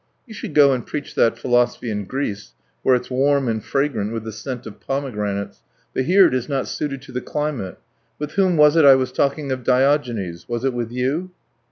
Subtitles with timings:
[0.25, 4.23] "You should go and preach that philosophy in Greece, where it's warm and fragrant with
[4.23, 5.61] the scent of pomegranates,
[5.93, 7.77] but here it is not suited to the climate.
[8.17, 10.49] With whom was it I was talking of Diogenes?
[10.49, 11.29] Was it with you?"